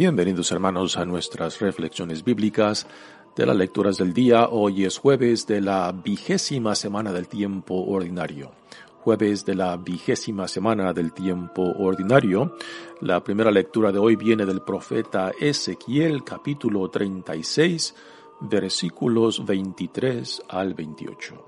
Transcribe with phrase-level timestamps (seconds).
[0.00, 2.86] Bienvenidos hermanos a nuestras reflexiones bíblicas
[3.34, 4.48] de las lecturas del día.
[4.48, 8.52] Hoy es jueves de la vigésima semana del tiempo ordinario.
[9.00, 12.54] Jueves de la vigésima semana del tiempo ordinario.
[13.00, 17.96] La primera lectura de hoy viene del profeta Ezequiel capítulo 36
[18.42, 21.44] versículos 23 al 28.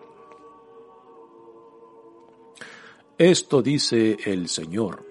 [3.16, 5.09] Esto dice el Señor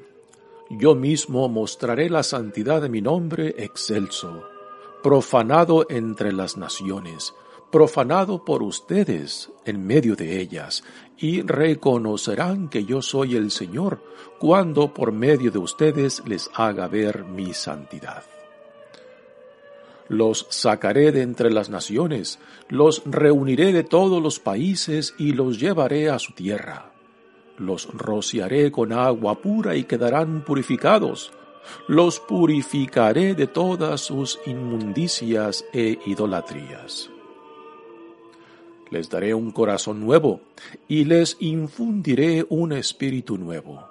[0.70, 4.48] yo mismo mostraré la santidad de mi nombre excelso,
[5.02, 7.34] profanado entre las naciones,
[7.72, 10.84] profanado por ustedes en medio de ellas,
[11.18, 14.04] y reconocerán que yo soy el Señor
[14.38, 18.24] cuando por medio de ustedes les haga ver mi santidad.
[20.08, 26.10] Los sacaré de entre las naciones, los reuniré de todos los países y los llevaré
[26.10, 26.92] a su tierra
[27.60, 31.32] los rociaré con agua pura y quedarán purificados.
[31.88, 37.12] Los purificaré de todas sus inmundicias e idolatrías.
[38.90, 40.42] Les daré un corazón nuevo
[40.88, 43.88] y les infundiré un espíritu nuevo.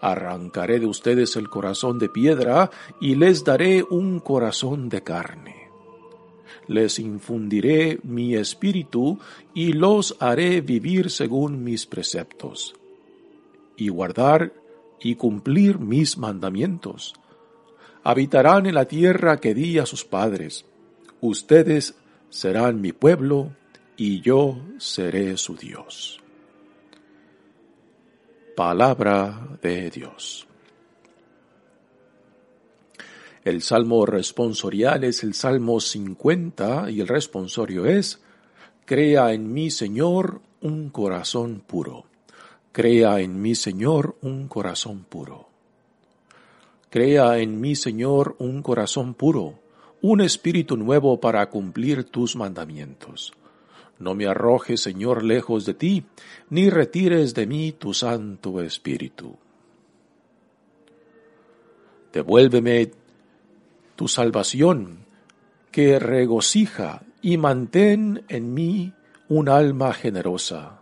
[0.00, 5.70] Arrancaré de ustedes el corazón de piedra y les daré un corazón de carne.
[6.68, 9.18] Les infundiré mi espíritu
[9.54, 12.76] y los haré vivir según mis preceptos
[13.82, 14.52] y guardar
[15.00, 17.14] y cumplir mis mandamientos.
[18.04, 20.64] Habitarán en la tierra que di a sus padres.
[21.20, 21.94] Ustedes
[22.30, 23.50] serán mi pueblo
[23.96, 26.20] y yo seré su Dios.
[28.56, 30.46] Palabra de Dios.
[33.44, 38.22] El salmo responsorial es el salmo 50 y el responsorio es,
[38.84, 42.11] Crea en mí, Señor, un corazón puro.
[42.72, 45.46] Crea en mí, Señor, un corazón puro.
[46.88, 49.58] Crea en mí, Señor, un corazón puro,
[50.00, 53.34] un espíritu nuevo para cumplir tus mandamientos.
[53.98, 56.06] No me arrojes, Señor, lejos de ti,
[56.48, 59.36] ni retires de mí tu santo espíritu.
[62.10, 62.90] Devuélveme
[63.96, 65.04] tu salvación,
[65.70, 68.94] que regocija, y mantén en mí
[69.28, 70.81] un alma generosa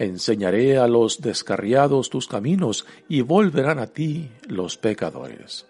[0.00, 5.66] Enseñaré a los descarriados tus caminos y volverán a ti los pecadores.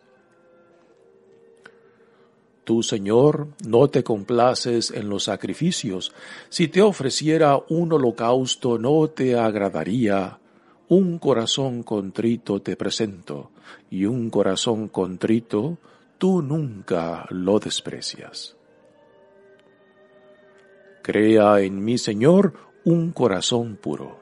[2.62, 6.12] Tú, Señor, no te complaces en los sacrificios.
[6.48, 10.38] Si te ofreciera un holocausto no te agradaría.
[10.86, 13.50] Un corazón contrito te presento,
[13.90, 15.78] y un corazón contrito
[16.18, 18.56] tú nunca lo desprecias.
[21.02, 22.54] Crea en mí, Señor,
[22.84, 24.19] un corazón puro.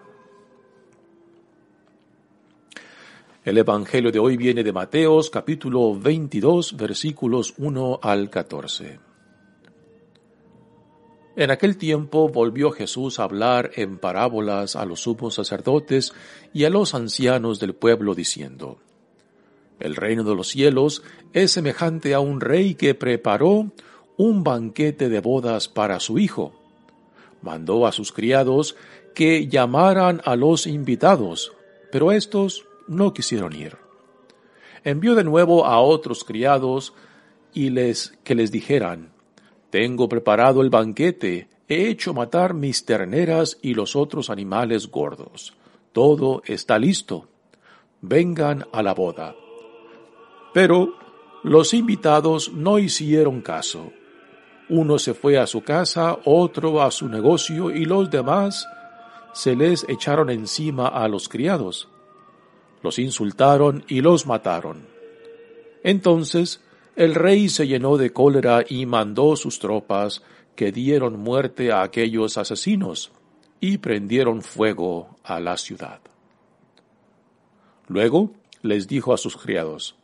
[3.48, 9.00] El Evangelio de hoy viene de Mateos capítulo 22 versículos 1 al 14.
[11.34, 16.12] En aquel tiempo volvió Jesús a hablar en parábolas a los sumos sacerdotes
[16.52, 18.80] y a los ancianos del pueblo diciendo,
[19.80, 23.72] El reino de los cielos es semejante a un rey que preparó
[24.18, 26.52] un banquete de bodas para su hijo.
[27.40, 28.76] Mandó a sus criados
[29.14, 31.52] que llamaran a los invitados,
[31.90, 33.76] pero estos no quisieron ir.
[34.84, 36.94] Envió de nuevo a otros criados
[37.52, 39.12] y les que les dijeran,
[39.70, 45.54] Tengo preparado el banquete, he hecho matar mis terneras y los otros animales gordos.
[45.92, 47.28] Todo está listo.
[48.00, 49.34] Vengan a la boda.
[50.54, 50.94] Pero
[51.42, 53.92] los invitados no hicieron caso.
[54.70, 58.66] Uno se fue a su casa, otro a su negocio y los demás
[59.32, 61.88] se les echaron encima a los criados
[62.88, 64.86] los insultaron y los mataron.
[65.82, 66.62] Entonces
[66.96, 70.22] el rey se llenó de cólera y mandó sus tropas
[70.56, 73.12] que dieron muerte a aquellos asesinos
[73.60, 76.00] y prendieron fuego a la ciudad.
[77.88, 78.32] Luego
[78.62, 79.94] les dijo a sus criados,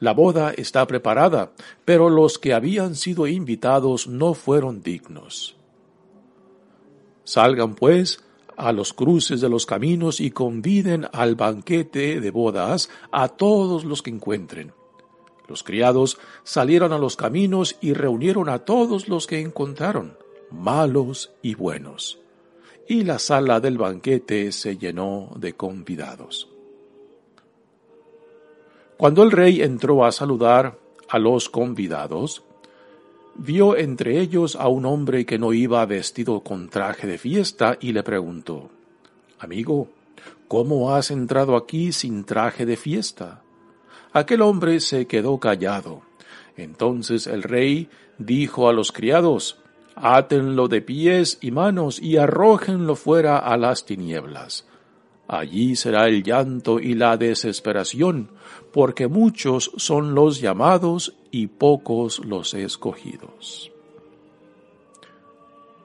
[0.00, 1.52] La boda está preparada,
[1.84, 5.56] pero los que habían sido invitados no fueron dignos.
[7.24, 8.23] Salgan pues
[8.56, 14.02] a los cruces de los caminos y conviden al banquete de bodas a todos los
[14.02, 14.72] que encuentren.
[15.48, 20.16] Los criados salieron a los caminos y reunieron a todos los que encontraron,
[20.50, 22.18] malos y buenos.
[22.88, 26.48] Y la sala del banquete se llenó de convidados.
[28.96, 30.78] Cuando el rey entró a saludar
[31.08, 32.42] a los convidados,
[33.36, 37.92] vio entre ellos a un hombre que no iba vestido con traje de fiesta y
[37.92, 38.70] le preguntó,
[39.38, 39.88] Amigo,
[40.48, 43.42] ¿cómo has entrado aquí sin traje de fiesta?
[44.12, 46.02] Aquel hombre se quedó callado.
[46.56, 47.88] Entonces el rey
[48.18, 49.58] dijo a los criados,
[49.96, 54.66] Átenlo de pies y manos y arrójenlo fuera a las tinieblas.
[55.26, 58.30] Allí será el llanto y la desesperación,
[58.72, 63.70] porque muchos son los llamados y pocos los escogidos.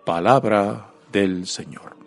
[0.06, 2.00] Palabra del Señor.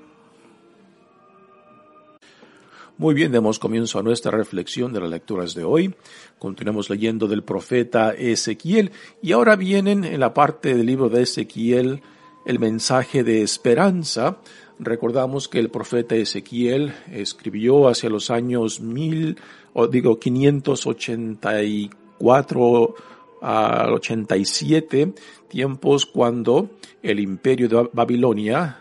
[2.99, 5.94] Muy bien, demos comienzo a nuestra reflexión de las lecturas de hoy.
[6.38, 8.93] Continuamos leyendo del profeta Ezequiel
[9.23, 12.02] y ahora vienen en la parte del libro de Ezequiel
[12.44, 14.38] el mensaje de esperanza
[14.84, 19.38] Recordamos que el profeta Ezequiel escribió hacia los años mil,
[19.75, 22.94] o digo 584
[23.43, 25.14] al 87,
[25.49, 26.70] tiempos cuando
[27.00, 28.81] el imperio de Babilonia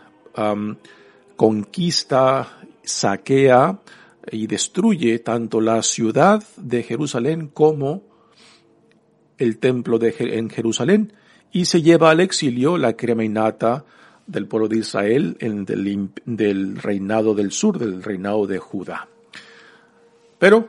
[1.36, 3.78] conquista, saquea
[4.32, 8.02] y destruye tanto la ciudad de Jerusalén como
[9.38, 11.12] el templo de, en Jerusalén
[11.52, 13.22] y se lleva al exilio la crema
[14.32, 19.08] del pueblo de Israel en del, reinado del sur, del reinado de Judá.
[20.38, 20.68] Pero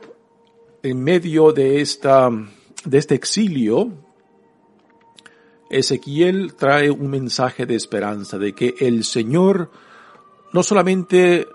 [0.82, 2.28] en medio de, esta,
[2.84, 3.90] de este exilio,
[5.70, 9.70] Ezequiel trae un mensaje de esperanza, de que el Señor
[10.52, 11.48] no solamente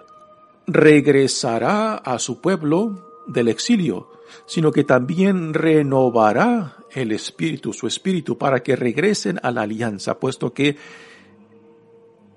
[0.65, 4.09] regresará a su pueblo del exilio,
[4.47, 10.53] sino que también renovará el espíritu, su espíritu, para que regresen a la alianza, puesto
[10.53, 10.75] que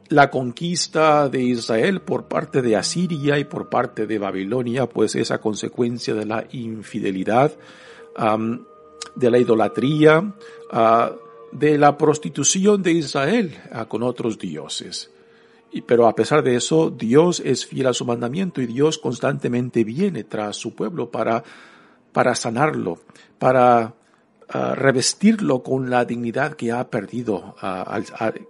[0.08, 5.30] la conquista de Israel por parte de Asiria y por parte de Babilonia, pues es
[5.30, 7.52] a consecuencia de la infidelidad,
[9.14, 10.34] de la idolatría,
[10.70, 11.12] ah,
[11.50, 15.10] de la prostitución de Israel ah, con otros dioses.
[15.86, 20.24] Pero a pesar de eso, Dios es fiel a su mandamiento y Dios constantemente viene
[20.24, 21.42] tras su pueblo para,
[22.12, 23.00] para sanarlo,
[23.38, 23.94] para
[24.52, 27.54] revestirlo con la dignidad que ha perdido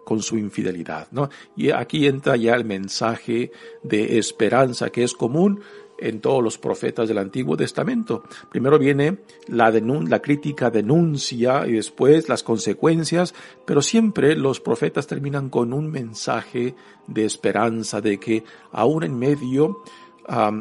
[0.04, 1.08] con su infidelidad.
[1.12, 1.30] ¿no?
[1.56, 3.52] Y aquí entra ya el mensaje
[3.82, 5.60] de esperanza que es común
[5.98, 8.24] en todos los profetas del Antiguo Testamento.
[8.50, 13.34] Primero viene la, la crítica, denuncia y después las consecuencias,
[13.64, 16.74] pero siempre los profetas terminan con un mensaje
[17.06, 19.82] de esperanza, de que aún en medio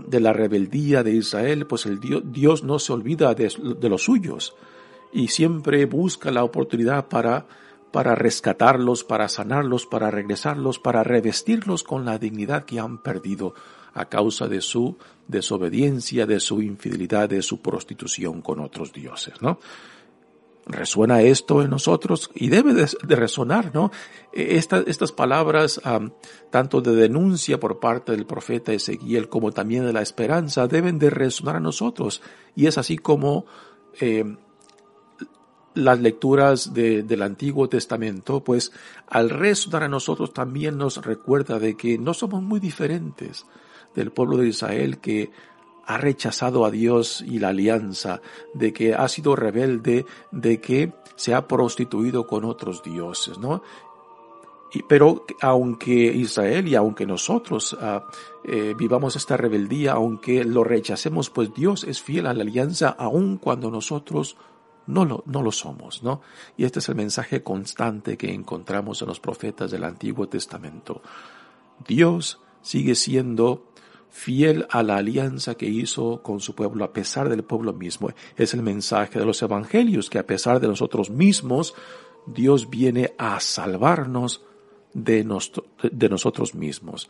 [0.07, 4.03] de la rebeldía de Israel, pues el Dios, Dios no se olvida de, de los
[4.03, 4.55] suyos
[5.11, 7.45] y siempre busca la oportunidad para,
[7.91, 13.53] para rescatarlos, para sanarlos, para regresarlos, para revestirlos con la dignidad que han perdido
[13.93, 14.97] a causa de su
[15.27, 19.59] desobediencia, de su infidelidad, de su prostitución con otros dioses, ¿no?
[20.67, 23.91] Resuena esto en nosotros y debe de, resonar, ¿no?
[24.31, 25.81] E, estas palabras,
[26.51, 31.09] tanto de denuncia por parte del profeta Ezequiel como también de la esperanza, deben de
[31.09, 32.21] resonar a nosotros.
[32.55, 33.45] Y es así como
[33.99, 34.37] eh,
[35.73, 38.71] las lecturas del Antiguo Testamento, pues
[39.07, 43.45] al resonar a nosotros también nos recuerda de que no somos muy diferentes
[43.95, 45.31] del pueblo de Israel que
[45.85, 48.21] ha rechazado a Dios y la alianza,
[48.53, 53.61] de que ha sido rebelde, de que se ha prostituido con otros dioses, ¿no?
[54.73, 58.05] Y, pero aunque Israel y aunque nosotros ah,
[58.45, 63.37] eh, vivamos esta rebeldía, aunque lo rechacemos, pues Dios es fiel a la alianza aun
[63.37, 64.37] cuando nosotros
[64.87, 66.21] no lo, no lo somos, ¿no?
[66.57, 71.01] Y este es el mensaje constante que encontramos en los profetas del Antiguo Testamento.
[71.87, 73.71] Dios sigue siendo
[74.09, 78.09] fiel a la alianza que hizo con su pueblo a pesar del pueblo mismo.
[78.35, 81.73] Es el mensaje de los evangelios que a pesar de nosotros mismos,
[82.25, 84.43] Dios viene a salvarnos
[84.93, 85.25] de,
[85.91, 87.09] de nosotros mismos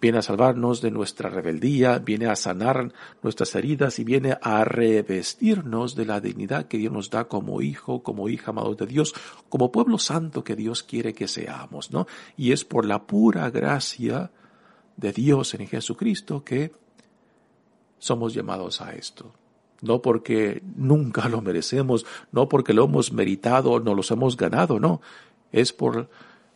[0.00, 2.92] viene a salvarnos de nuestra rebeldía, viene a sanar
[3.22, 8.02] nuestras heridas y viene a revestirnos de la dignidad que Dios nos da como hijo,
[8.02, 9.14] como hija amado de Dios,
[9.48, 12.06] como pueblo santo que Dios quiere que seamos, ¿no?
[12.36, 14.30] Y es por la pura gracia
[14.96, 16.72] de Dios en Jesucristo que
[17.98, 19.34] somos llamados a esto.
[19.82, 25.00] No porque nunca lo merecemos, no porque lo hemos meritado, no los hemos ganado, no.
[25.52, 26.10] Es por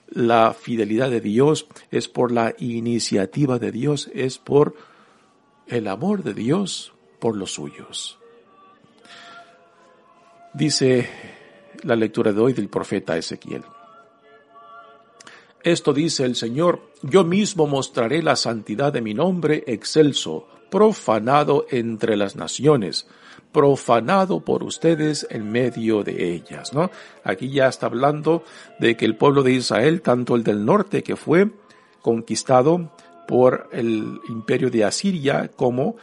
[0.08, 4.74] la fidelidad de Dios, es por la iniciativa de Dios, es por
[5.66, 8.18] el amor de Dios por los suyos.
[10.52, 11.08] Dice
[11.82, 13.64] la lectura de hoy del profeta Ezequiel.
[15.62, 22.16] Esto dice el Señor, yo mismo mostraré la santidad de mi nombre excelso, profanado entre
[22.16, 23.08] las naciones,
[23.54, 26.90] profanado por ustedes en medio de ellas, ¿no?
[27.22, 28.42] Aquí ya está hablando
[28.80, 31.52] de que el pueblo de Israel, tanto el del norte que fue
[32.02, 32.90] conquistado
[33.28, 35.94] por el imperio de Asiria, como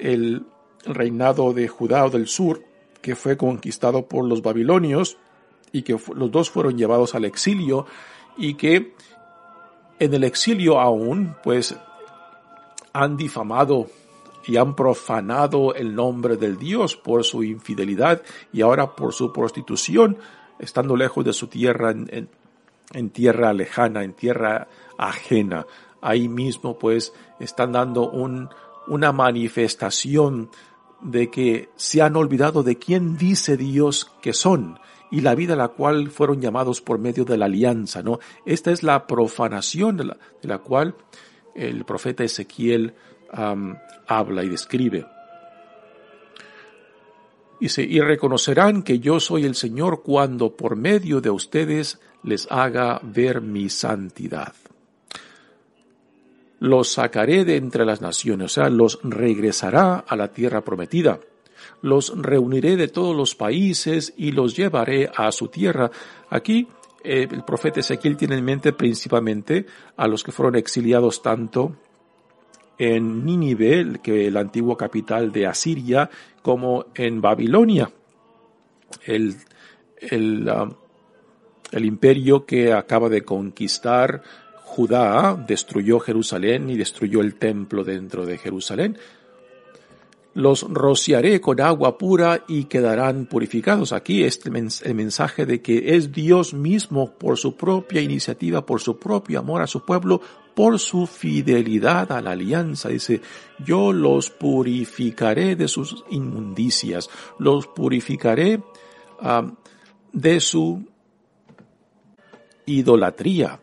[0.00, 0.46] el
[0.84, 2.64] reinado de Judá o del sur,
[3.00, 5.16] que fue conquistado por los babilonios
[5.70, 7.86] y que los dos fueron llevados al exilio
[8.36, 8.94] y que
[10.00, 11.76] en el exilio aún pues
[12.92, 13.86] han difamado
[14.46, 18.22] y han profanado el nombre del Dios por su infidelidad
[18.52, 20.18] y ahora por su prostitución,
[20.58, 22.28] estando lejos de su tierra en,
[22.92, 25.66] en tierra lejana, en tierra ajena.
[26.00, 28.48] Ahí mismo pues están dando un,
[28.86, 30.50] una manifestación
[31.00, 34.78] de que se han olvidado de quién dice Dios que son
[35.10, 38.18] y la vida a la cual fueron llamados por medio de la alianza, ¿no?
[38.44, 40.96] Esta es la profanación de la, cual
[41.54, 42.94] el profeta Ezequiel
[43.30, 45.06] habla y describe.
[47.60, 53.00] Dice, y reconocerán que yo soy el Señor cuando por medio de ustedes les haga
[53.02, 54.52] ver mi santidad
[56.58, 61.20] los sacaré de entre las naciones, o sea, los regresará a la tierra prometida.
[61.82, 65.90] Los reuniré de todos los países y los llevaré a su tierra.
[66.30, 66.68] Aquí
[67.04, 69.66] eh, el profeta Ezequiel tiene en mente principalmente
[69.96, 71.76] a los que fueron exiliados tanto
[72.78, 76.10] en Nínive, que la antigua capital de Asiria,
[76.42, 77.90] como en Babilonia,
[79.04, 79.34] el,
[79.98, 80.68] el, ah,
[81.72, 84.22] el imperio que acaba de conquistar
[84.62, 88.98] Judá destruyó Jerusalén y destruyó el templo dentro de Jerusalén.
[90.36, 93.94] Los rociaré con agua pura y quedarán purificados.
[93.94, 94.38] Aquí es
[94.84, 99.62] el mensaje de que es Dios mismo por su propia iniciativa, por su propio amor
[99.62, 100.20] a su pueblo,
[100.54, 102.90] por su fidelidad a la alianza.
[102.90, 103.22] Dice,
[103.64, 108.62] yo los purificaré de sus inmundicias, los purificaré
[109.20, 109.50] ah,
[110.12, 110.84] de su
[112.66, 113.58] idolatría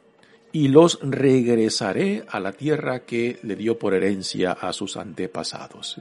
[0.54, 5.98] y los regresaré a la tierra que le dio por herencia a sus antepasados.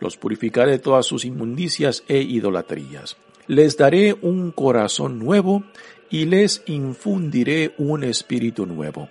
[0.00, 3.16] Los purificaré de todas sus inmundicias e idolatrías.
[3.46, 5.62] Les daré un corazón nuevo
[6.10, 9.08] y les infundiré un espíritu nuevo.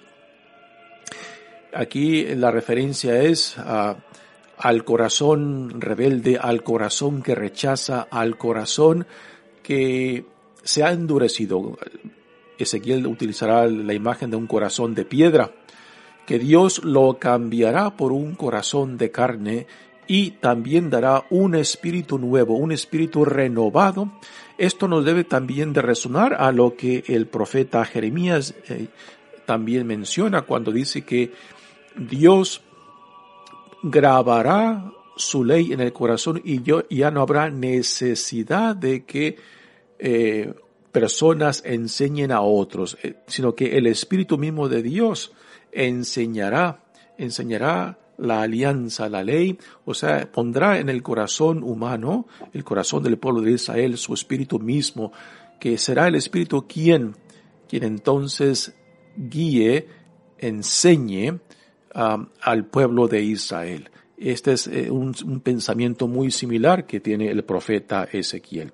[1.73, 9.07] Aquí la referencia es al corazón rebelde, al corazón que rechaza, al corazón
[9.63, 10.25] que
[10.61, 11.77] se ha endurecido.
[12.57, 15.51] Ezequiel utilizará la imagen de un corazón de piedra,
[16.25, 19.67] que Dios lo cambiará por un corazón de carne
[20.07, 24.11] y también dará un espíritu nuevo, un espíritu renovado.
[24.57, 28.87] Esto nos debe también de resonar a lo que el profeta Jeremías eh,
[29.45, 31.31] también menciona cuando dice que
[31.95, 32.61] Dios
[33.83, 39.37] grabará su ley en el corazón y yo, ya no habrá necesidad de que
[39.99, 40.53] eh,
[40.95, 45.33] personas enseñen a otros, eh, sino que el Espíritu mismo de Dios
[45.73, 46.85] enseñará,
[47.17, 53.17] enseñará la alianza, la ley, o sea, pondrá en el corazón humano, el corazón del
[53.17, 55.11] pueblo de Israel, su espíritu mismo,
[55.59, 57.17] que será el espíritu quien,
[57.67, 58.73] quien entonces
[59.17, 59.89] guíe,
[60.37, 61.41] enseñe
[61.93, 63.89] al pueblo de Israel.
[64.17, 68.71] Este es eh, un pensamiento muy similar que tiene el profeta Ezequiel.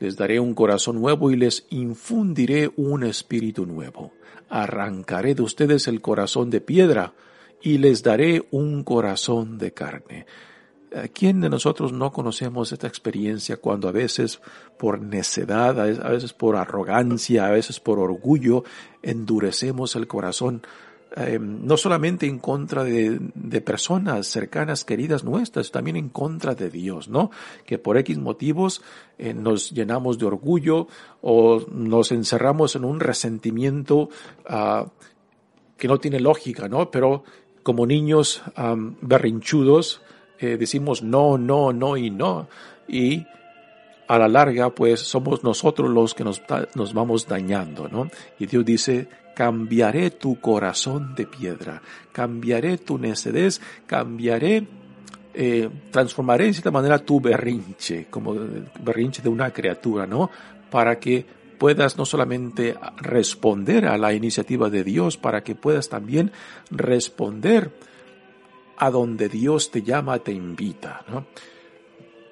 [0.00, 4.12] Les daré un corazón nuevo y les infundiré un espíritu nuevo.
[4.48, 7.14] Arrancaré de ustedes el corazón de piedra
[7.60, 10.26] y les daré un corazón de carne.
[11.12, 14.40] ¿Quién de nosotros no conocemos esta experiencia cuando a veces
[14.78, 18.64] por necedad, a veces por arrogancia, a veces por orgullo,
[19.02, 20.62] endurecemos el corazón
[21.16, 23.18] Em, no solamente en contra de,
[23.64, 27.30] personas cercanas, queridas nuestras, también en contra de Dios, ¿no?
[27.64, 28.82] Que por X motivos
[29.16, 30.86] eh, nos llenamos de orgullo
[31.22, 34.10] o nos encerramos en un resentimiento
[34.46, 34.86] ah,
[35.78, 36.90] que no tiene lógica, ¿no?
[36.90, 37.24] Pero
[37.62, 38.42] como niños
[39.00, 40.02] berrinchudos
[40.38, 42.48] eh, decimos no, no, no y no.
[42.86, 43.26] Y
[44.08, 46.42] a la larga, pues somos nosotros los que nos,
[46.74, 48.10] nos vamos dañando, ¿no?
[48.38, 49.08] Y Dios dice,
[49.38, 51.80] cambiaré tu corazón de piedra,
[52.10, 54.66] cambiaré tu necedez, cambiaré,
[55.32, 58.34] eh, transformaré de cierta manera tu berrinche, como
[58.82, 60.28] berrinche de una criatura, ¿no?
[60.72, 61.24] Para que
[61.56, 66.32] puedas no solamente responder a la iniciativa de Dios, para que puedas también
[66.72, 67.70] responder
[68.76, 71.04] a donde Dios te llama, te invita.
[71.08, 71.26] ¿no?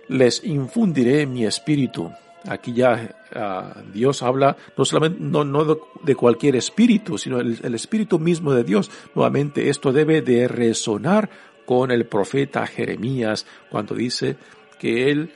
[0.08, 2.10] Les infundiré mi espíritu.
[2.48, 8.18] Aquí ya uh, Dios habla no solamente no, no de, cualquier espíritu, sino el, espíritu
[8.18, 8.90] mismo de Dios.
[9.14, 11.28] Nuevamente esto debe de resonar
[11.64, 14.36] con el profeta Jeremías cuando dice
[14.78, 15.32] que él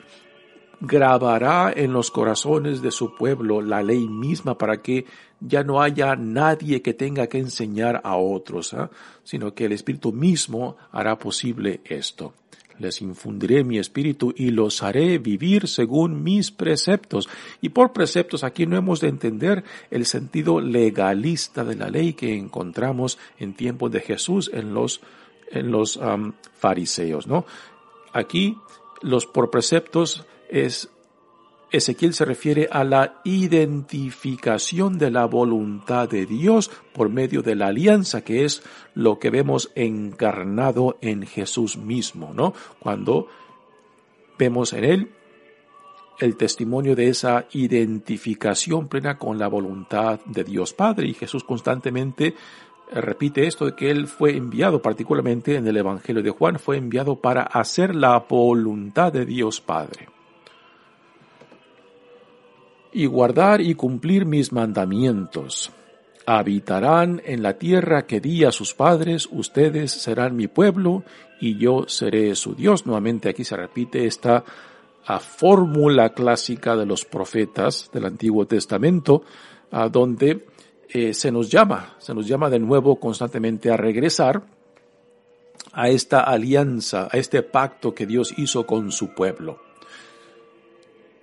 [0.79, 5.05] grabará en los corazones de su pueblo la ley misma para que
[5.39, 8.87] ya no haya nadie que tenga que enseñar a otros, ¿eh?
[9.23, 12.33] sino que el Espíritu mismo hará posible esto.
[12.81, 17.29] Les infundiré mi espíritu y los haré vivir según mis preceptos.
[17.61, 22.35] Y por preceptos aquí no hemos de entender el sentido legalista de la ley que
[22.35, 25.01] encontramos en tiempos de Jesús en los,
[25.51, 25.99] en los
[26.57, 27.45] fariseos, ¿no?
[28.13, 28.57] Aquí
[29.01, 30.89] los por preceptos es
[31.71, 37.67] Ezequiel se refiere a la identificación de la voluntad de Dios por medio de la
[37.67, 38.61] alianza, que es
[38.93, 42.53] lo que vemos encarnado en Jesús mismo, ¿no?
[42.79, 43.27] Cuando
[44.37, 45.11] vemos en él
[46.19, 52.35] el testimonio de esa identificación plena con la voluntad de Dios Padre y Jesús constantemente
[52.93, 57.15] repite esto de que él fue enviado, particularmente en el Evangelio de Juan, fue enviado
[57.15, 60.09] para hacer la voluntad de Dios Padre
[62.91, 65.71] y guardar y cumplir mis mandamientos.
[66.25, 71.03] Habitarán en la tierra que di a sus padres, ustedes serán mi pueblo
[71.39, 72.85] y yo seré su Dios.
[72.85, 74.43] Nuevamente aquí se repite esta
[75.19, 79.23] fórmula clásica de los profetas del Antiguo Testamento,
[79.71, 80.45] a donde
[80.89, 84.43] eh, se nos llama, se nos llama de nuevo constantemente a regresar
[85.73, 89.70] a esta alianza, a este pacto que Dios hizo con su pueblo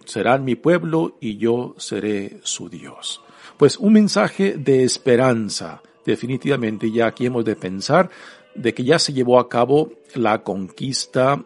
[0.08, 3.20] serán mi pueblo y yo seré su Dios.
[3.58, 5.82] Pues un mensaje de esperanza.
[6.06, 8.08] Definitivamente ya aquí hemos de pensar
[8.54, 11.44] de que ya se llevó a cabo la conquista,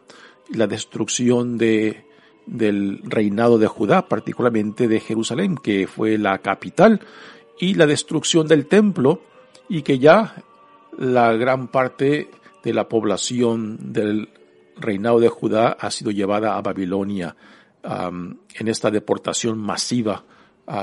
[0.49, 2.05] la destrucción de,
[2.47, 7.01] del reinado de Judá, particularmente de Jerusalén, que fue la capital,
[7.59, 9.23] y la destrucción del templo,
[9.69, 10.37] y que ya
[10.97, 12.31] la gran parte
[12.63, 14.29] de la población del
[14.77, 17.35] reinado de Judá ha sido llevada a Babilonia
[17.85, 20.25] en esta deportación masiva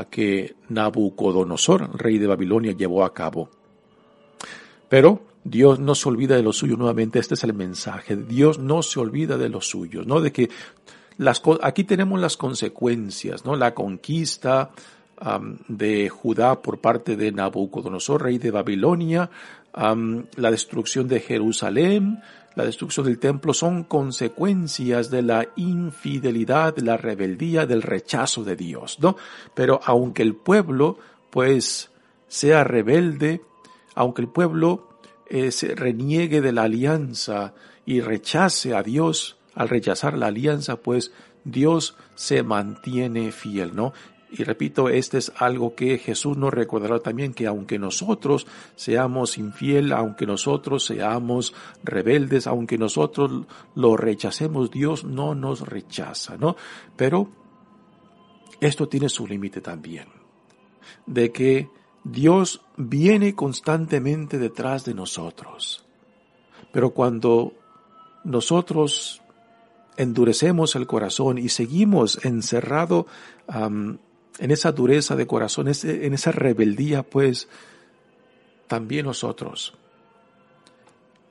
[0.09, 3.49] que Nabucodonosor, rey de Babilonia, llevó a cabo.
[4.89, 8.15] Pero Dios no se olvida de los suyos nuevamente, este es el mensaje.
[8.15, 10.19] Dios no se olvida de los suyos, ¿no?
[10.19, 10.49] De que
[11.17, 13.55] las, aquí tenemos las consecuencias, ¿no?
[13.55, 14.71] La conquista
[15.67, 19.29] de Judá por parte de Nabucodonosor, rey de Babilonia,
[19.73, 22.21] la destrucción de Jerusalén,
[22.59, 28.57] la destrucción del templo son consecuencias de la infidelidad, de la rebeldía, del rechazo de
[28.57, 29.15] Dios, ¿no?
[29.53, 30.97] Pero aunque el pueblo,
[31.29, 31.89] pues,
[32.27, 33.41] sea rebelde,
[33.95, 37.53] aunque el pueblo eh, se reniegue de la alianza
[37.85, 41.13] y rechace a Dios, al rechazar la alianza, pues
[41.45, 43.93] Dios se mantiene fiel, ¿no?
[44.31, 49.91] Y repito, este es algo que Jesús nos recordará también, que aunque nosotros seamos infiel,
[49.91, 56.55] aunque nosotros seamos rebeldes, aunque nosotros lo rechacemos, Dios no nos rechaza, ¿no?
[56.95, 57.29] Pero
[58.61, 60.05] esto tiene su límite también,
[61.07, 61.69] de que
[62.03, 65.85] Dios viene constantemente detrás de nosotros.
[66.71, 67.53] Pero cuando
[68.23, 69.23] nosotros
[69.97, 73.07] endurecemos el corazón y seguimos encerrado
[74.39, 77.47] en esa dureza de corazón, en esa rebeldía, pues
[78.67, 79.73] también nosotros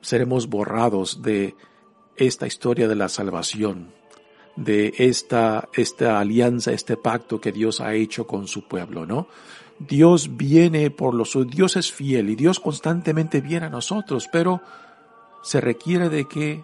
[0.01, 1.55] seremos borrados de
[2.15, 3.91] esta historia de la salvación,
[4.55, 9.27] de esta, esta alianza, este pacto que Dios ha hecho con su pueblo, ¿no?
[9.79, 14.61] Dios viene por los Dios es fiel y Dios constantemente viene a nosotros, pero
[15.41, 16.61] se requiere de que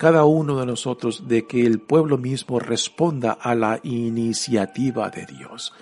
[0.00, 5.74] cada uno de nosotros de que el pueblo mismo responda a la iniciativa de Dios.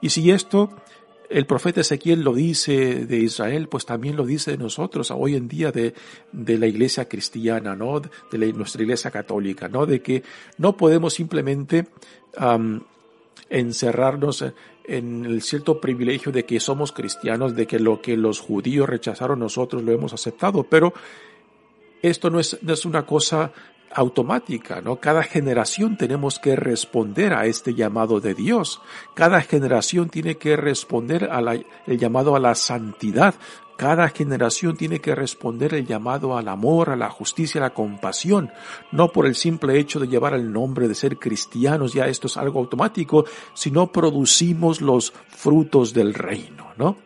[0.00, 0.70] Y si esto
[1.28, 5.48] el profeta Ezequiel lo dice de Israel, pues también lo dice de nosotros hoy en
[5.48, 5.94] día de,
[6.30, 8.00] de la iglesia cristiana, ¿no?
[8.30, 9.84] De nuestra iglesia católica, ¿no?
[9.84, 10.22] De que
[10.58, 11.88] no podemos simplemente
[13.48, 14.44] encerrarnos
[14.84, 19.40] en el cierto privilegio de que somos cristianos, de que lo que los judíos rechazaron
[19.40, 20.94] nosotros lo hemos aceptado, pero
[22.02, 23.52] esto no es, no es una cosa
[23.92, 24.96] automática, ¿no?
[24.96, 28.80] Cada generación tenemos que responder a este llamado de Dios.
[29.14, 33.34] Cada generación tiene que responder al llamado a la santidad.
[33.76, 38.52] Cada generación tiene que responder el llamado al amor, a la justicia, a la compasión,
[38.92, 42.36] no por el simple hecho de llevar el nombre de ser cristianos, ya esto es
[42.36, 46.98] algo automático, sino producimos los frutos del reino, ¿no?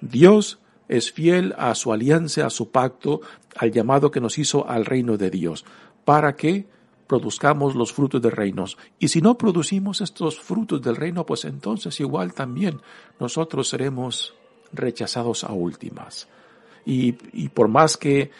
[0.00, 3.20] Dios es fiel a su alianza, a su pacto,
[3.56, 5.64] al llamado que nos hizo al reino de Dios,
[6.04, 6.66] para que
[7.06, 8.64] produzcamos los frutos del reino.
[8.98, 12.80] Y si no producimos estos frutos del reino, pues entonces igual también
[13.18, 14.34] nosotros seremos
[14.72, 16.28] rechazados a últimas.
[16.84, 18.30] Y, y por más que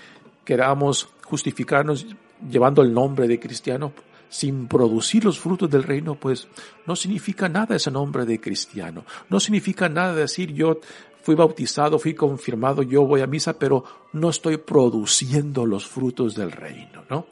[0.45, 2.07] queramos justificarnos
[2.51, 3.93] llevando el nombre de cristiano,
[4.29, 6.49] sin producir los frutos del reino, pues
[6.87, 9.05] no significa nada ese nombre de cristiano.
[9.31, 10.81] No significa nada decir yo
[11.29, 16.51] fui bautizado, fui confirmado, yo voy a misa, pero no estoy produciendo los frutos del
[16.51, 17.27] reino, ¿no?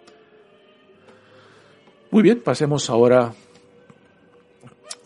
[2.11, 3.33] Muy bien, pasemos ahora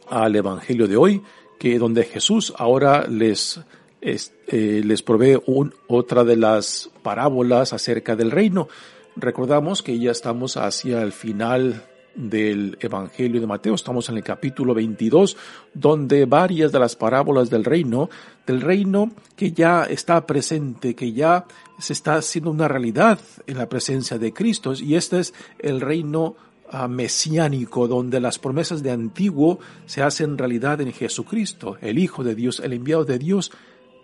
[0.08, 1.22] al Evangelio de hoy,
[1.56, 3.60] que donde Jesús ahora les,
[4.00, 5.38] eh, les provee
[5.86, 8.66] otra de las parábolas acerca del reino.
[9.14, 14.74] Recordamos que ya estamos hacia el final del Evangelio de Mateo, estamos en el capítulo
[14.74, 15.36] 22,
[15.74, 18.10] donde varias de las parábolas del reino,
[18.46, 21.46] del reino que ya está presente, que ya
[21.78, 26.36] se está haciendo una realidad en la presencia de Cristo, y este es el reino
[26.70, 32.34] ah, mesiánico, donde las promesas de antiguo se hacen realidad en Jesucristo, el Hijo de
[32.34, 33.52] Dios, el enviado de Dios,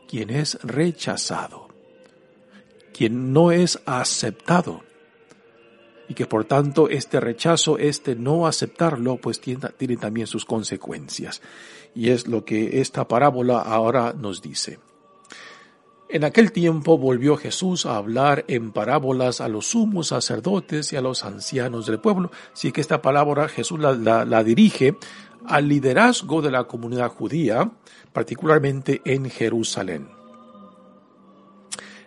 [0.09, 1.69] quien es rechazado,
[2.93, 4.86] quien no es aceptado
[6.09, 11.43] y que por tanto este rechazo, este no aceptarlo, pues tiene, también sus consecuencias.
[11.95, 14.79] Y es lo que esta parábola ahora nos dice.
[16.09, 21.01] En aquel tiempo volvió Jesús a hablar en parábolas a los sumos sacerdotes y a
[21.01, 22.31] los ancianos del pueblo.
[22.53, 24.97] Así que esta palabra Jesús la dirige
[25.47, 27.73] al liderazgo de la comunidad judía,
[28.13, 30.17] particularmente en Jerusalén.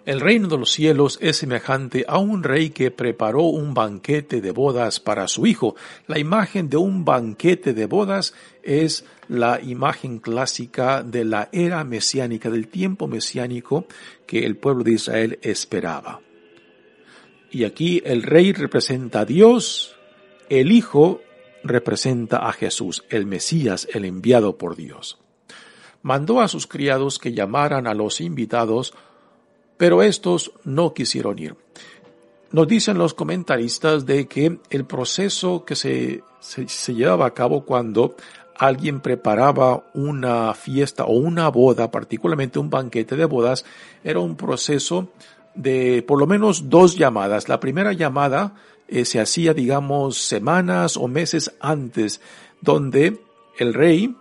[0.06, 4.52] El reino de los cielos es semejante a un rey que preparó un banquete de
[4.52, 5.76] bodas para su hijo.
[6.08, 8.34] La imagen de un banquete de bodas
[8.64, 13.86] es la imagen clásica de la era mesiánica, del tiempo mesiánico
[14.26, 16.22] que el pueblo de Israel esperaba.
[17.52, 19.96] Y aquí el rey representa a Dios,
[20.50, 21.22] el hijo
[21.64, 25.20] representa a Jesús, el Mesías, el enviado por Dios.
[26.02, 28.94] Mandó a sus criados que llamaran a los invitados
[29.80, 31.56] pero estos no quisieron ir.
[32.52, 38.18] Nos dicen los comentaristas de que el proceso que se, se, llevaba a cabo cuando
[38.58, 43.64] alguien preparaba una fiesta o una boda, particularmente un banquete de bodas,
[44.04, 45.14] era un proceso
[45.56, 47.48] de por lo menos dos llamadas.
[47.48, 48.56] La primera llamada
[48.90, 52.20] eh, se hacía, digamos, semanas o meses antes,
[52.60, 53.22] donde
[53.58, 54.14] el rey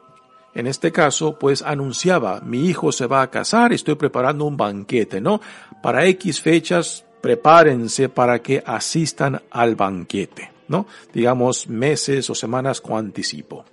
[0.58, 5.20] en este caso, pues anunciaba, mi hijo se va a casar, estoy preparando un banquete,
[5.20, 5.40] ¿no?
[5.80, 10.88] Para X fechas, prepárense para que asistan al banquete, ¿no?
[11.14, 13.64] Digamos meses o semanas con anticipo.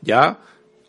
[0.00, 0.40] Ya,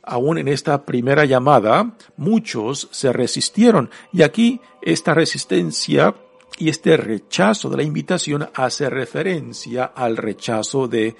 [0.02, 6.16] aún en esta primera llamada, muchos se resistieron y aquí esta resistencia
[6.58, 11.16] y este rechazo de la invitación hace referencia al rechazo de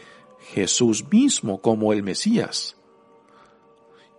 [0.56, 2.75] Jesús mismo como el Mesías.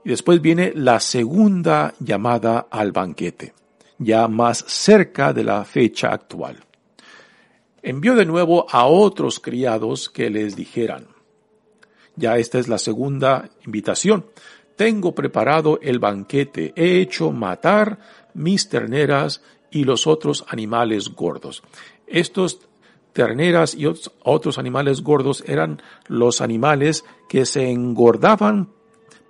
[0.07, 3.55] Y después viene la segunda llamada al banquete,
[3.99, 6.65] ya más cerca de la fecha actual.
[7.83, 11.09] Envió de nuevo a otros criados que les dijeran,
[12.15, 14.27] ya esta es la segunda invitación,
[14.77, 17.99] tengo preparado el banquete, he hecho matar
[18.33, 19.43] mis terneras
[19.73, 21.65] y los otros animales gordos.
[22.07, 22.61] Estos
[23.13, 23.87] terneras y
[24.23, 28.76] otros animales gordos eran los animales que se engordaban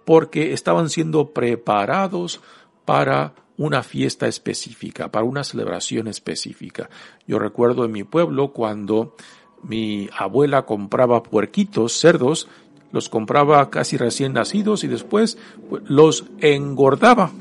[0.06, 2.40] porque estaban siendo preparados
[2.86, 6.88] para una fiesta específica, para una celebración específica.
[7.26, 9.16] Yo recuerdo en mi pueblo cuando
[9.64, 12.48] mi abuela compraba puerquitos, cerdos,
[12.92, 15.38] los compraba casi recién nacidos y después
[15.86, 17.32] los engordaba.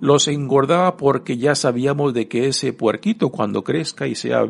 [0.00, 4.44] Los engordaba porque ya sabíamos de que ese puerquito cuando crezca y sea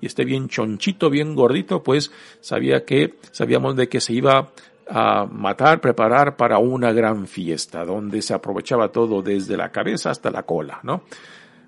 [0.00, 4.50] y esté bien chonchito, bien gordito, pues sabía que sabíamos de que se iba
[4.88, 10.30] a matar, preparar para una gran fiesta, donde se aprovechaba todo desde la cabeza hasta
[10.30, 11.02] la cola, ¿no?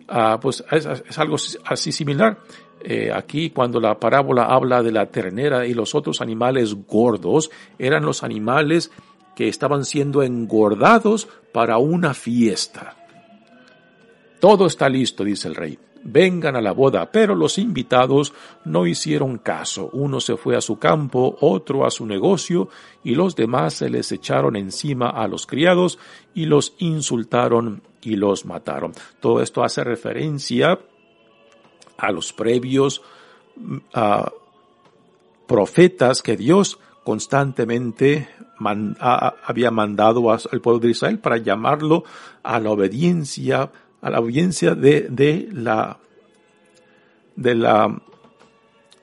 [0.08, 2.38] Ah, pues es, algo así similar.
[2.82, 8.04] Eh, aquí cuando la parábola habla de la ternera y los otros animales gordos, eran
[8.04, 8.90] los animales
[9.36, 12.96] que estaban siendo engordados para una fiesta.
[14.40, 18.32] Todo está listo, dice el rey vengan a la boda, pero los invitados
[18.64, 19.90] no hicieron caso.
[19.92, 22.68] Uno se fue a su campo, otro a su negocio,
[23.04, 25.98] y los demás se les echaron encima a los criados
[26.34, 28.92] y los insultaron y los mataron.
[29.20, 30.78] Todo esto hace referencia
[31.98, 33.02] a los previos
[35.46, 42.04] profetas que Dios constantemente había mandado al pueblo de Israel para llamarlo
[42.42, 45.98] a la obediencia, a la obediencia de, de la,
[47.36, 48.00] de la,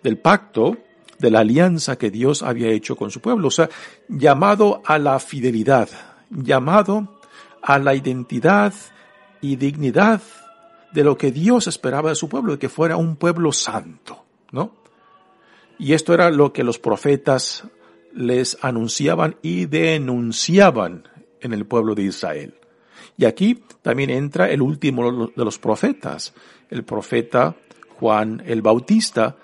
[0.03, 0.77] del pacto,
[1.19, 3.47] de la alianza que Dios había hecho con su pueblo.
[3.47, 3.69] O sea,
[4.07, 5.89] llamado a la fidelidad,
[6.29, 7.19] llamado
[7.61, 8.73] a la identidad
[9.41, 10.21] y dignidad
[10.91, 14.71] de lo que Dios esperaba de su pueblo, de que fuera un pueblo santo, ¿no?
[15.79, 17.65] Y esto era lo que los profetas
[18.13, 21.07] les anunciaban y denunciaban
[21.39, 22.55] en el pueblo de Israel.
[23.17, 26.33] Y aquí también entra el último de los profetas,
[26.69, 27.55] el profeta
[27.99, 29.37] Juan el Bautista,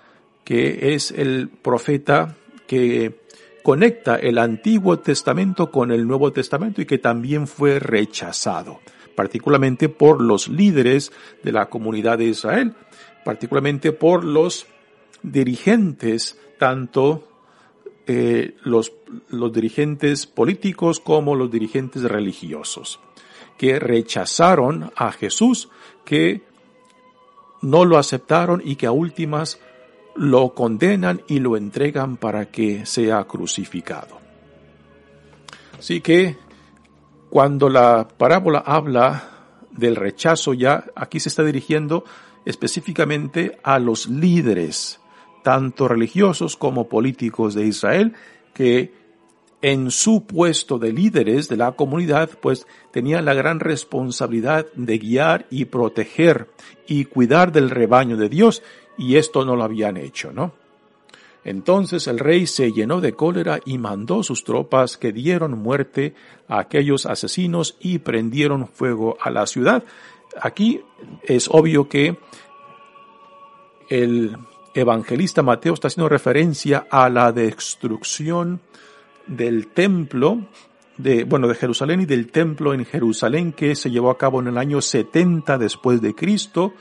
[0.44, 2.36] que es el profeta
[2.68, 3.24] que
[3.64, 8.80] conecta el Antiguo Testamento con el Nuevo Testamento y que también fue rechazado,
[9.16, 11.12] particularmente por los líderes
[11.44, 12.76] de la comunidad de Israel,
[13.24, 14.68] particularmente por los
[15.24, 17.28] dirigentes, tanto
[18.06, 18.92] eh, los,
[19.30, 23.00] los dirigentes políticos como los dirigentes religiosos,
[23.58, 25.70] que rechazaron a Jesús,
[26.06, 26.44] que
[27.62, 29.60] no lo aceptaron y que a últimas
[30.16, 34.20] lo condenan y lo entregan para que sea crucificado.
[35.80, 36.38] Así que
[37.30, 39.30] cuando la parábola habla
[39.72, 42.04] del rechazo ya, aquí se está dirigiendo
[42.46, 45.00] específicamente a los líderes,
[45.42, 48.14] tanto religiosos como políticos de Israel,
[48.54, 48.94] que
[49.64, 55.48] en su puesto de líderes de la comunidad, pues tenían la gran responsabilidad de guiar
[55.50, 56.50] y proteger
[56.86, 58.62] y cuidar del rebaño de Dios
[58.98, 60.54] y esto no lo habían hecho, ¿no?
[61.46, 66.14] Entonces el rey se llenó de cólera y mandó sus tropas que dieron muerte
[66.50, 69.86] a aquellos asesinos y prendieron fuego a la ciudad.
[70.42, 70.82] Aquí
[71.24, 72.18] es obvio que
[73.88, 74.38] el
[74.74, 78.60] evangelista Mateo está haciendo referencia a la destrucción
[79.28, 80.48] del templo
[80.98, 84.48] de, bueno, de Jerusalén y del templo en Jerusalén que se llevó a cabo en
[84.48, 86.74] el año 70 después de Cristo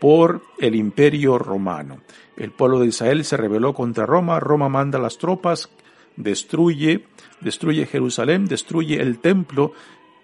[0.00, 2.00] por el imperio romano.
[2.36, 5.70] El pueblo de Israel se rebeló contra Roma, Roma manda las tropas,
[6.16, 7.06] destruye,
[7.40, 9.72] destruye Jerusalén, destruye el templo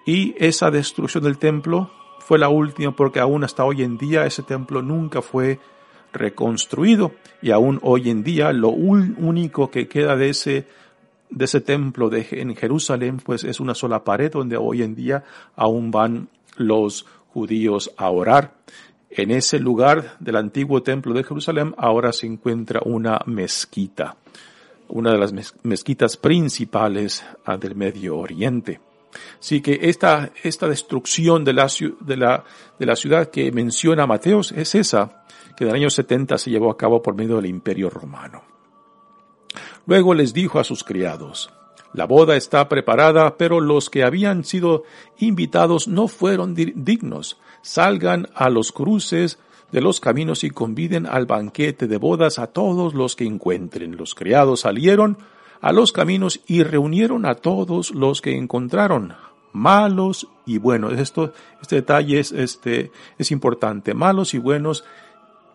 [0.04, 4.42] y esa destrucción del templo fue la última porque aún hasta hoy en día ese
[4.42, 5.58] templo nunca fue
[6.12, 10.66] reconstruido y aún hoy en día lo único que queda de ese
[11.30, 15.24] de ese templo de, en Jerusalén pues es una sola pared donde hoy en día
[15.56, 18.54] aún van los judíos a orar.
[19.10, 24.16] En ese lugar del antiguo templo de Jerusalén ahora se encuentra una mezquita,
[24.88, 25.32] una de las
[25.64, 28.80] mezquitas principales ah, del Medio Oriente.
[29.40, 31.68] Así que esta, esta destrucción de la,
[32.00, 32.44] de, la,
[32.78, 35.24] de la ciudad que menciona Mateos es esa,
[35.56, 38.49] que en el año 70 se llevó a cabo por medio del Imperio Romano.
[39.90, 41.50] Luego les dijo a sus criados,
[41.94, 44.84] la boda está preparada, pero los que habían sido
[45.18, 47.40] invitados no fueron dignos.
[47.62, 49.40] Salgan a los cruces
[49.72, 53.96] de los caminos y conviden al banquete de bodas a todos los que encuentren.
[53.96, 55.18] Los criados salieron
[55.60, 59.14] a los caminos y reunieron a todos los que encontraron,
[59.52, 60.92] malos y buenos.
[60.92, 64.84] Esto, este detalle es, este, es importante, malos y buenos,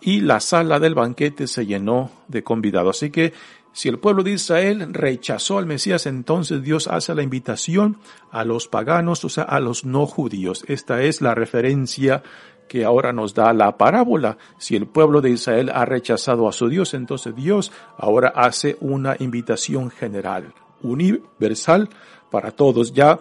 [0.01, 2.97] y la sala del banquete se llenó de convidados.
[2.97, 3.31] Así que
[3.75, 7.97] si el pueblo de Israel rechazó al Mesías, entonces Dios hace la invitación
[8.31, 10.63] a los paganos, o sea, a los no judíos.
[10.69, 12.23] Esta es la referencia
[12.69, 14.37] que ahora nos da la parábola.
[14.59, 19.17] Si el pueblo de Israel ha rechazado a su Dios, entonces Dios ahora hace una
[19.19, 21.89] invitación general, universal
[22.31, 22.93] para todos.
[22.93, 23.19] Ya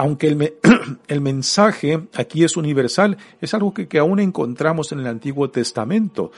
[0.00, 0.54] aunque el,
[1.08, 6.32] el, mensaje aquí es universal, es algo que, que, aún encontramos en el Antiguo Testamento.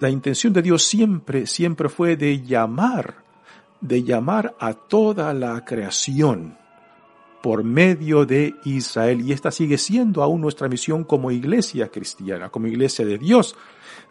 [0.00, 3.22] La intención de Dios siempre, siempre fue de llamar,
[3.80, 6.58] de llamar a toda la creación
[7.44, 9.20] por medio de Israel.
[9.20, 13.54] Y esta sigue siendo aún nuestra misión como iglesia cristiana, como iglesia de Dios,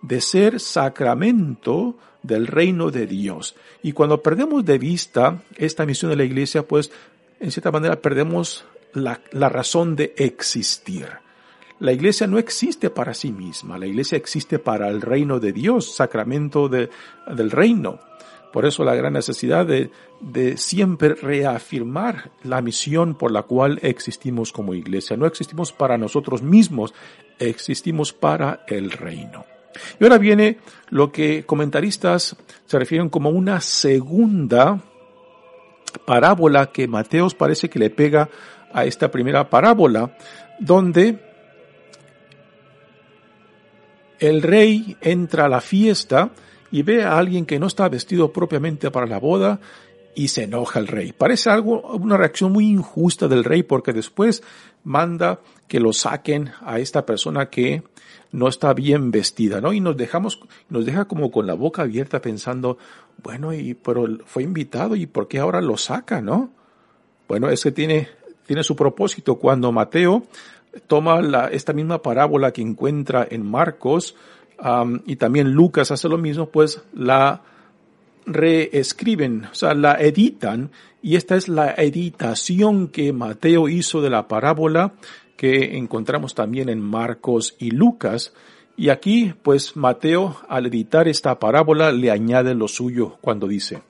[0.01, 3.57] de ser sacramento del reino de Dios.
[3.83, 6.91] Y cuando perdemos de vista esta misión de la iglesia, pues
[7.41, 8.63] en cierta manera perdemos
[8.95, 11.07] la, la razón de existir.
[11.79, 15.93] La iglesia no existe para sí misma, la iglesia existe para el reino de Dios,
[15.93, 16.89] sacramento de,
[17.27, 17.99] del reino.
[18.53, 24.53] Por eso la gran necesidad de, de, siempre reafirmar la misión por la cual existimos
[24.53, 25.17] como iglesia.
[25.17, 26.93] No existimos para nosotros mismos,
[27.37, 29.43] existimos para el reino.
[29.99, 34.79] Y ahora viene lo que comentaristas se refieren como una segunda
[36.05, 38.29] parábola que Mateos parece que le pega
[38.75, 40.15] a esta primera parábola,
[40.59, 41.17] donde
[44.19, 46.31] el rey entra a la fiesta
[46.71, 49.61] y ve a alguien que no está vestido propiamente para la boda
[50.13, 51.13] y se enoja el rey.
[51.13, 54.43] Parece algo, una reacción muy injusta del rey porque después
[54.83, 57.81] manda que lo saquen a esta persona que
[58.33, 59.71] no está bien vestida, ¿no?
[59.71, 62.77] Y nos dejamos, nos deja como con la boca abierta pensando,
[63.23, 66.49] bueno, y, pero fue invitado y ¿por qué ahora lo saca, no?
[67.27, 68.09] Bueno, es que tiene,
[68.45, 69.35] tiene su propósito.
[69.35, 70.23] Cuando Mateo
[70.87, 71.19] toma
[71.51, 74.15] esta misma parábola que encuentra en Marcos,
[75.05, 77.41] y también Lucas hace lo mismo, pues la
[78.25, 84.27] reescriben, o sea, la editan, y esta es la editación que Mateo hizo de la
[84.27, 84.93] parábola
[85.37, 88.33] que encontramos también en Marcos y Lucas.
[88.77, 93.83] Y aquí, pues Mateo, al editar esta parábola, le añade lo suyo cuando dice,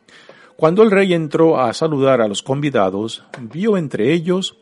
[0.58, 4.58] Cuando el rey entró a saludar a los convidados, vio entre ellos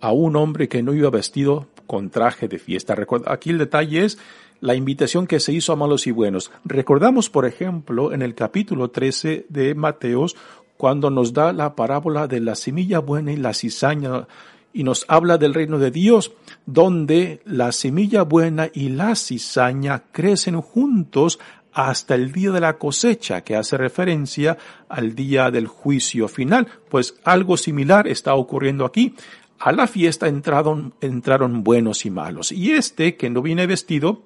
[0.00, 2.94] a un hombre que no iba vestido con traje de fiesta.
[3.26, 4.18] Aquí el detalle es
[4.60, 6.50] la invitación que se hizo a malos y buenos.
[6.64, 10.36] Recordamos, por ejemplo, en el capítulo 13 de Mateos,
[10.76, 14.26] cuando nos da la parábola de la semilla buena y la cizaña
[14.74, 16.32] y nos habla del reino de Dios,
[16.66, 21.38] donde la semilla buena y la cizaña crecen juntos
[21.72, 24.58] hasta el día de la cosecha, que hace referencia
[24.88, 26.68] al día del juicio final.
[26.88, 29.14] Pues algo similar está ocurriendo aquí.
[29.58, 32.52] A la fiesta entraron, entraron buenos y malos.
[32.52, 34.22] Y este, que no viene vestido,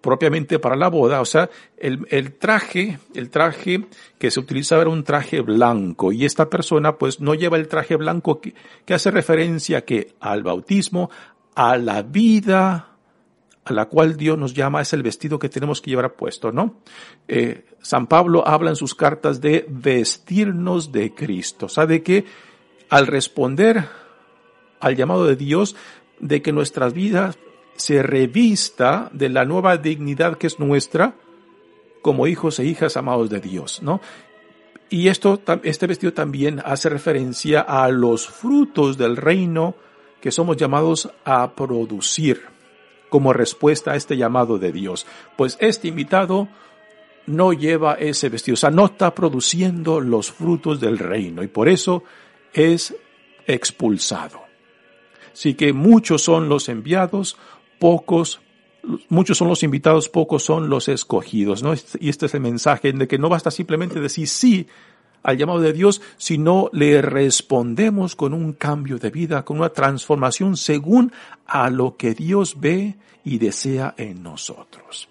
[0.00, 3.86] propiamente para la boda, o sea, el, el, traje, el traje
[4.18, 7.96] que se utilizaba era un traje blanco y esta persona pues no lleva el traje
[7.96, 11.10] blanco que, que hace referencia que al bautismo,
[11.54, 12.93] a la vida
[13.64, 16.76] a la cual Dios nos llama es el vestido que tenemos que llevar puesto, ¿no?
[17.28, 22.24] Eh, San Pablo habla en sus cartas de vestirnos de Cristo, o sea, de que
[22.90, 23.88] al responder
[24.80, 25.76] al llamado de Dios,
[26.20, 27.38] de que nuestras vidas
[27.76, 31.14] se revista de la nueva dignidad que es nuestra
[32.02, 34.00] como hijos e hijas amados de Dios, ¿no?
[34.90, 39.74] Y esto, este vestido también hace referencia a los frutos del reino
[40.20, 42.53] que somos llamados a producir
[43.14, 45.06] como respuesta a este llamado de Dios.
[45.36, 46.48] Pues este invitado
[47.26, 51.68] no lleva ese vestido, o sea, no está produciendo los frutos del reino y por
[51.68, 52.02] eso
[52.52, 52.96] es
[53.46, 54.40] expulsado.
[55.32, 57.36] Así que muchos son los enviados,
[57.78, 58.40] pocos,
[59.08, 61.72] muchos son los invitados, pocos son los escogidos, ¿no?
[62.00, 64.66] Y este es el mensaje de que no basta simplemente decir sí
[65.24, 70.56] al llamado de Dios, sino le respondemos con un cambio de vida, con una transformación
[70.56, 71.10] según
[71.46, 75.08] a lo que Dios ve y desea en nosotros.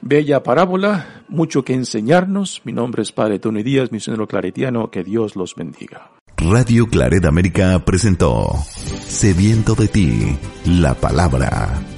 [0.00, 2.62] Bella parábola, mucho que enseñarnos.
[2.64, 6.12] Mi nombre es Padre Tony Díaz, misionero claretiano, que Dios los bendiga.
[6.36, 8.52] Radio Claret América presentó
[9.08, 11.97] Sediento de ti, la palabra.